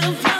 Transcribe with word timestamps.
silver. 0.00 0.35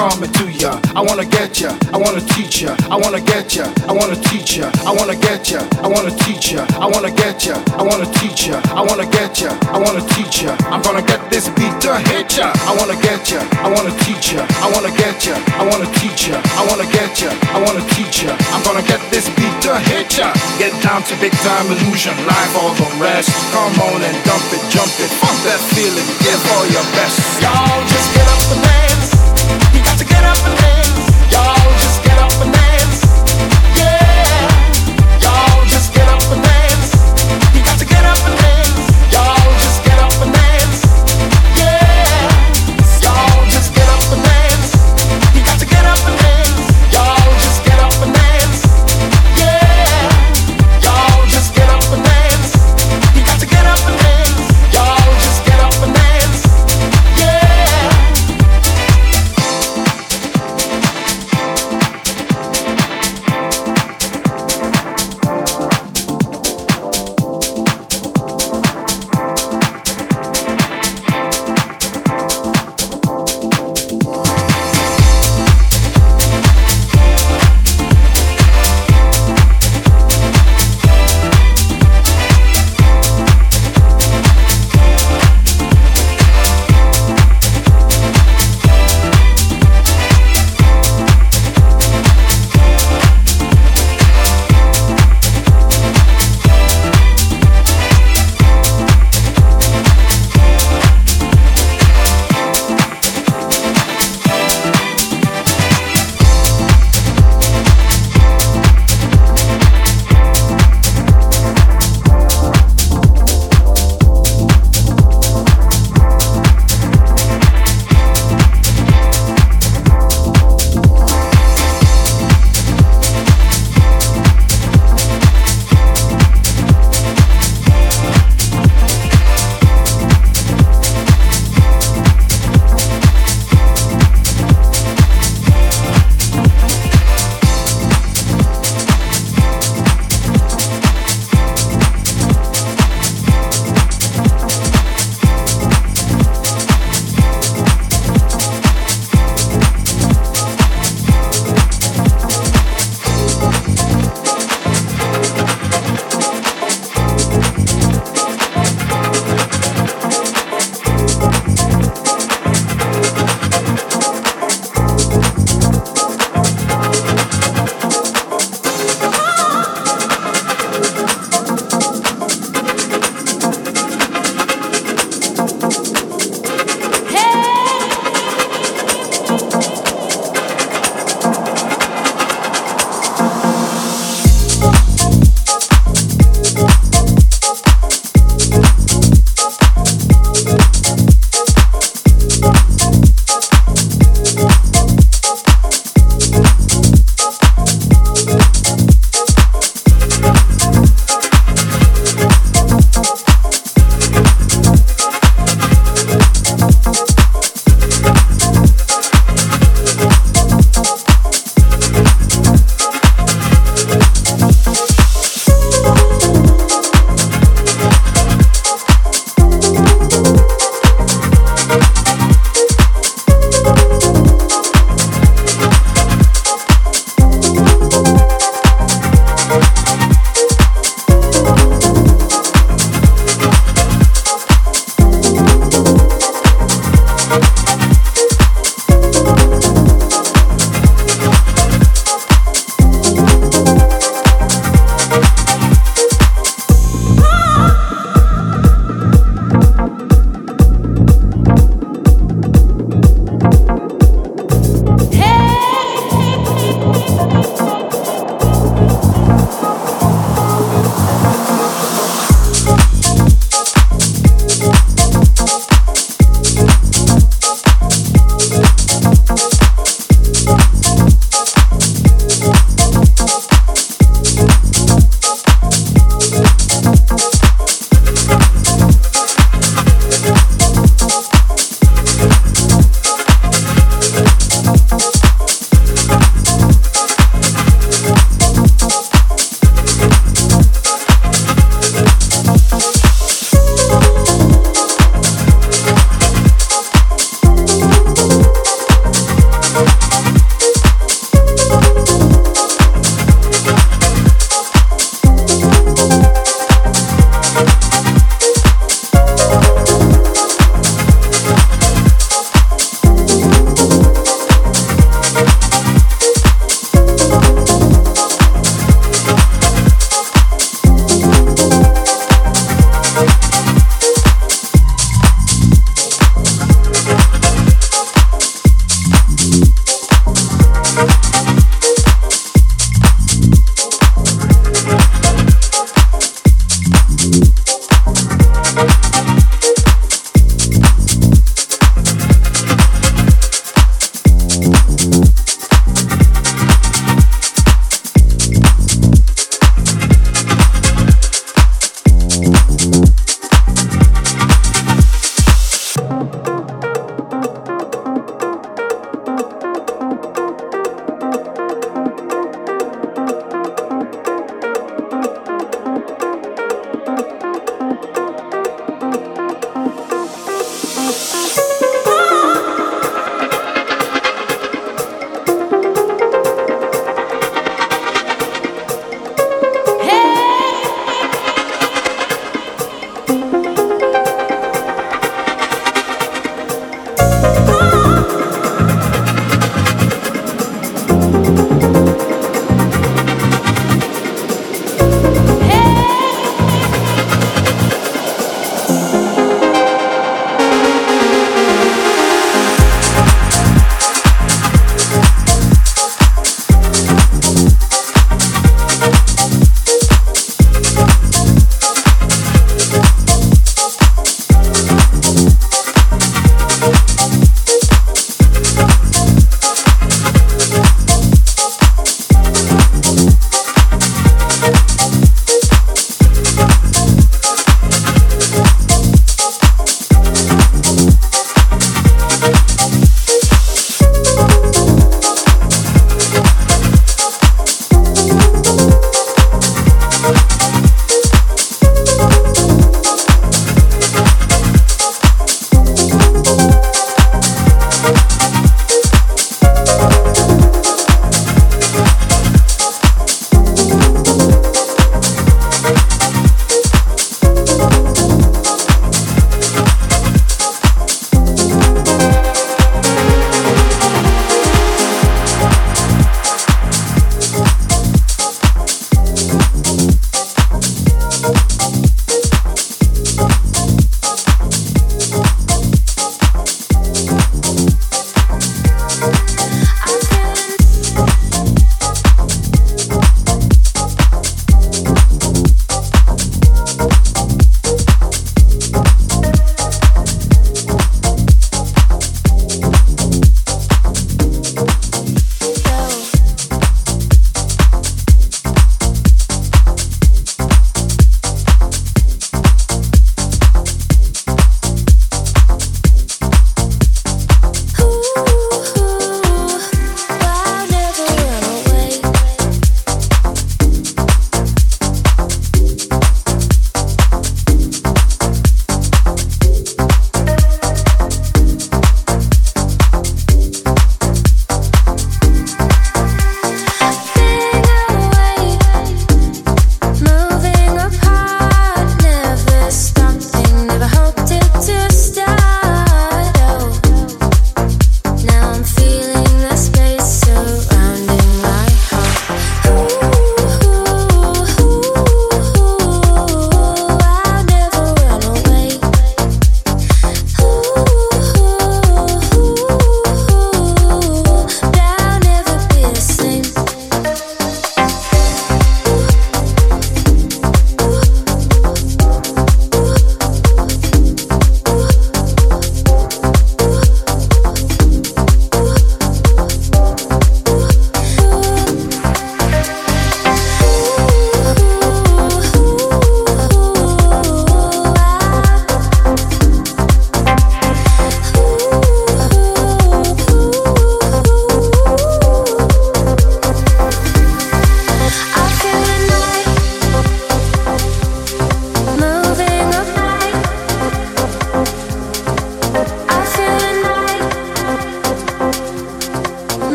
Coming 0.00 0.32
to 0.32 0.48
ya. 0.48 0.72
I 0.96 1.02
wanna 1.04 1.26
get 1.26 1.60
ya, 1.60 1.76
I 1.92 1.98
wanna 2.00 2.24
teach 2.32 2.62
ya, 2.62 2.72
I 2.88 2.96
wanna 2.96 3.20
get 3.20 3.52
ya, 3.54 3.68
I 3.84 3.92
wanna 3.92 4.16
teach 4.16 4.56
ya, 4.56 4.72
I 4.88 4.92
wanna 4.96 5.14
get 5.14 5.50
ya, 5.52 5.60
I 5.84 5.88
wanna 5.92 6.10
teach 6.24 6.52
ya, 6.52 6.64
I 6.80 6.86
wanna 6.88 7.10
get 7.12 7.44
ya, 7.44 7.54
I 7.76 7.82
wanna 7.84 8.08
teach 8.16 8.48
ya, 8.48 8.56
I 8.72 8.80
wanna 8.80 9.04
get 9.04 9.36
ya, 9.42 9.50
I 9.68 9.76
wanna 9.76 10.00
teach 10.12 10.42
ya. 10.42 10.56
I'm 10.72 10.80
gonna 10.80 11.02
get 11.04 11.20
this 11.28 11.52
beat 11.52 11.76
to 11.84 11.92
hit 12.08 12.32
ya. 12.38 12.48
I 12.64 12.72
wanna 12.80 12.96
get 12.96 13.28
ya, 13.28 13.40
I 13.60 13.68
wanna 13.68 13.92
teach 14.00 14.32
ya, 14.32 14.40
I 14.64 14.72
wanna 14.72 14.90
get 14.96 15.20
ya, 15.28 15.36
I 15.60 15.68
wanna 15.68 15.86
teach 16.00 16.28
ya, 16.32 16.40
I 16.56 16.62
wanna 16.64 16.86
get 16.96 17.20
ya, 17.20 17.30
I 17.52 17.58
wanna 17.60 17.84
teach 17.92 18.22
ya. 18.24 18.32
I'm 18.56 18.62
gonna 18.64 18.84
get 18.88 19.02
this 19.12 19.28
beat 19.36 19.56
to 19.68 19.76
hit 19.90 20.16
ya. 20.16 20.32
Get 20.56 20.72
down 20.80 21.02
to 21.08 21.14
big 21.20 21.34
time 21.44 21.66
illusion, 21.76 22.16
live 22.24 22.52
all 22.56 22.72
the 22.72 22.88
rest. 23.04 23.28
Come 23.52 23.76
on 23.92 24.00
and 24.00 24.16
dump 24.24 24.48
it, 24.56 24.64
jump 24.72 24.92
it, 25.04 25.12
fuck 25.20 25.36
that 25.44 25.60
feeling, 25.76 26.08
give 26.24 26.40
all 26.56 26.64
your 26.72 26.86
best. 26.96 27.20
Y'all 27.44 27.84
just 27.92 28.08
get 28.16 28.24
up 28.32 28.56
and 28.56 28.62
dance. 28.64 28.89
Get 30.10 30.24
up 30.24 30.46
and 30.46 30.69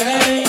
I 0.00 0.47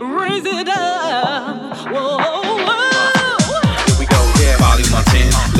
raise 0.00 0.46
it 0.46 0.68
up. 0.68 1.76
Whoa, 1.88 2.18
whoa. 2.18 2.62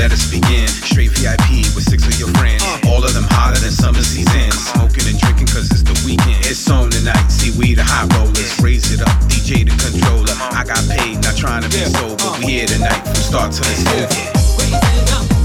let 0.03 0.11
us 0.11 0.27
begin. 0.31 0.67
Straight 0.67 1.11
VIP 1.15 1.63
with 1.79 1.87
six 1.87 2.03
of 2.07 2.19
your 2.19 2.29
friends. 2.35 2.65
All 2.91 3.05
of 3.05 3.15
them 3.15 3.23
hotter 3.31 3.61
than 3.61 3.71
summer 3.71 4.03
season. 4.03 4.51
Smoking 4.51 5.07
and 5.07 5.19
drinking 5.19 5.47
cause 5.47 5.71
it's 5.71 5.87
the 5.87 5.95
weekend. 6.03 6.43
It's 6.43 6.69
on 6.71 6.91
tonight, 6.91 7.29
see 7.31 7.55
we 7.57 7.75
the 7.75 7.85
high 7.85 8.11
rollers. 8.19 8.51
Raise 8.61 8.91
it 8.91 9.01
up, 9.01 9.15
DJ 9.31 9.63
the 9.63 9.75
controller. 9.79 10.35
I 10.51 10.65
got 10.67 10.83
paid, 10.91 11.23
not 11.23 11.37
trying 11.37 11.63
to 11.63 11.71
be 11.71 11.87
sober. 11.87 12.19
We 12.43 12.59
here 12.59 12.67
tonight 12.67 12.99
from 13.07 13.15
start 13.15 13.53
to 13.55 13.63
it's 13.63 13.87
over. 13.95 14.11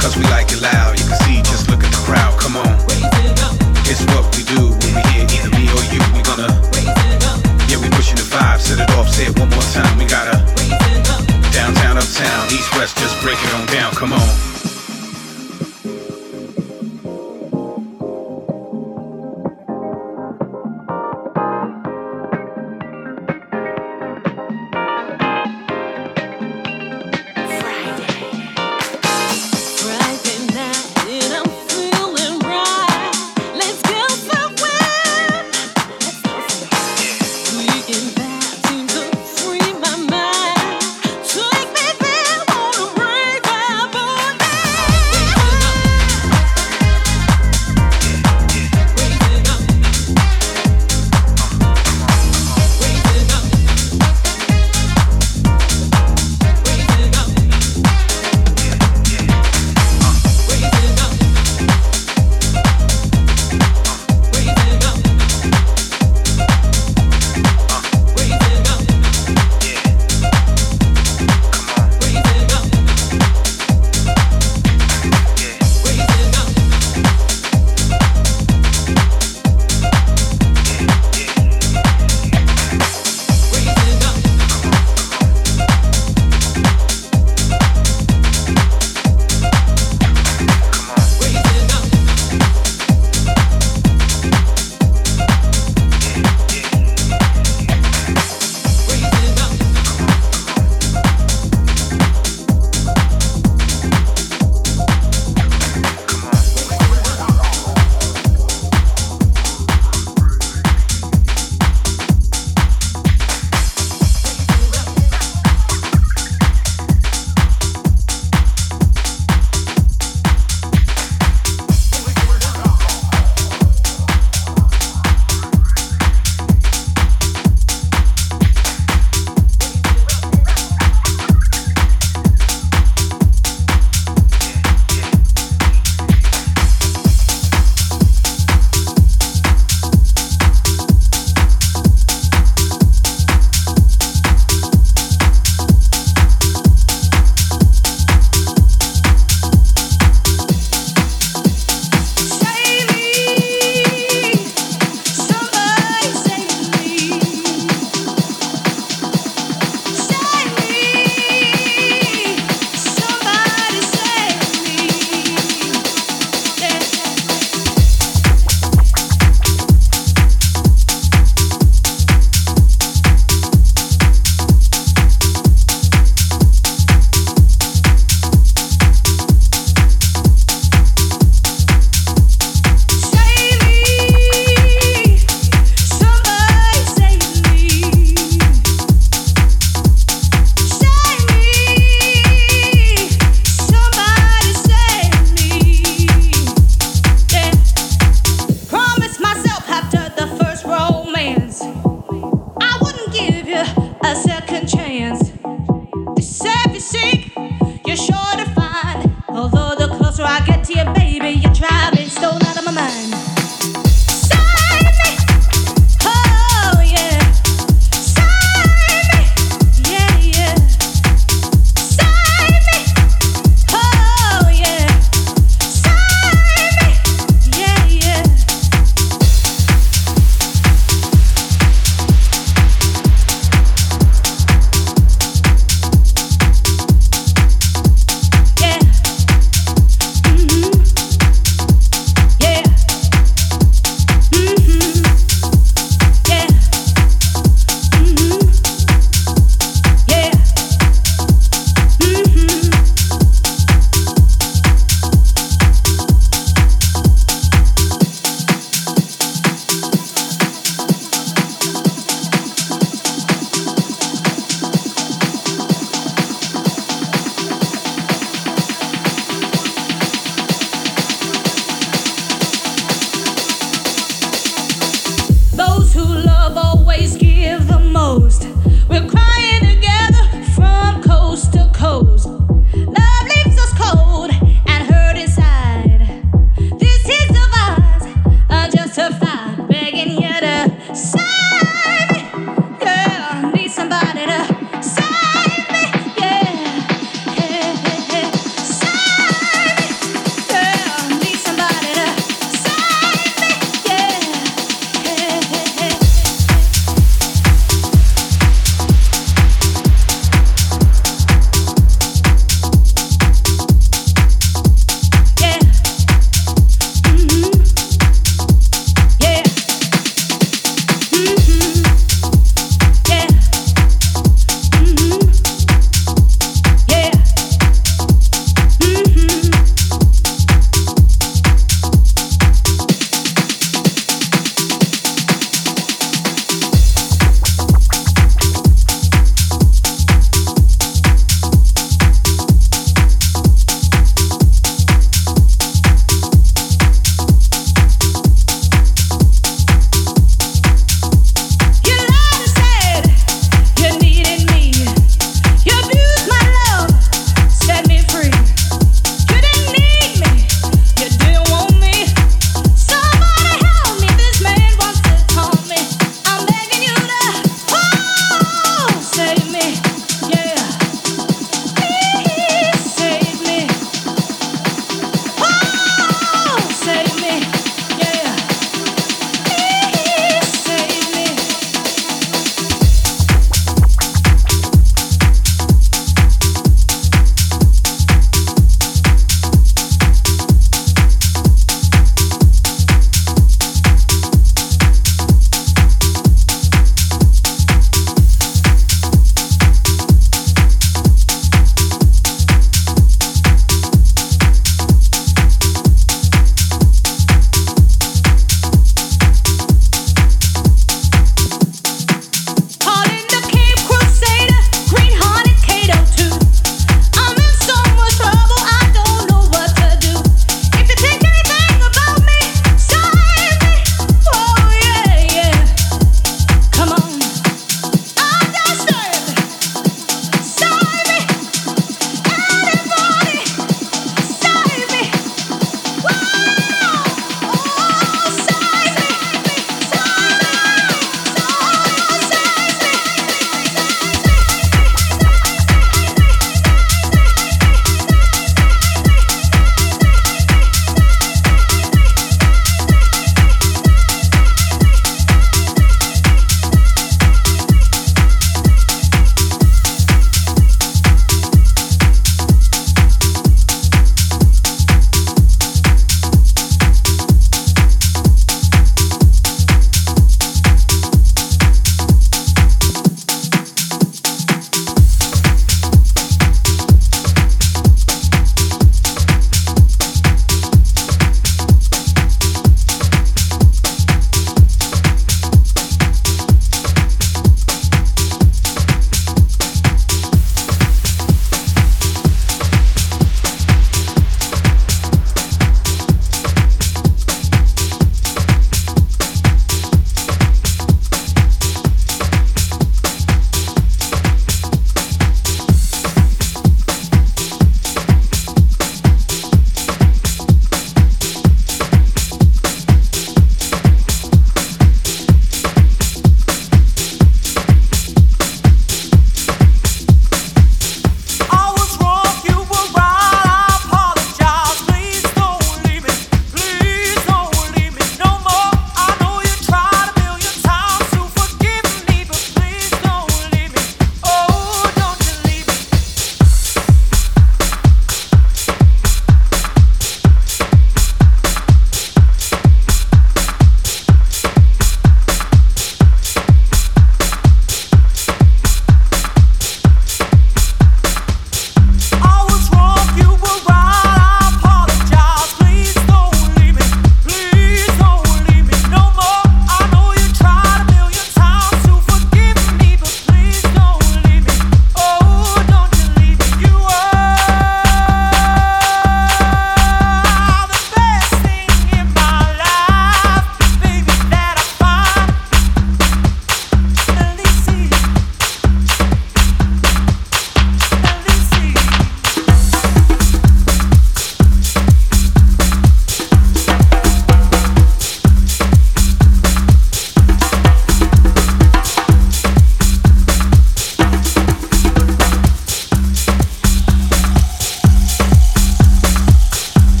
Cause 0.00 0.16
we 0.16 0.24
like 0.32 0.48
it 0.50 0.62
loud, 0.62 0.98
you 0.98 1.04
can 1.04 1.18
see, 1.28 1.36
just 1.44 1.68
look 1.68 1.84
at 1.84 1.92
the 1.92 2.02
crowd, 2.08 2.38
come 2.40 2.56
on. 2.56 2.72
It's 3.84 4.00
what 4.16 4.24
we 4.36 4.44
do. 4.44 4.67
say 9.18 9.26
it 9.26 9.38
one 9.38 9.50
more 9.50 9.62
time. 9.74 9.98
We 9.98 10.04
gotta 10.06 10.38
downtown, 11.50 11.96
uptown, 11.98 12.46
east, 12.52 12.70
west, 12.76 12.96
just 12.98 13.20
break 13.20 13.38
it 13.42 13.54
on 13.54 13.66
down. 13.66 13.92
Come 13.94 14.12
on. 14.12 14.47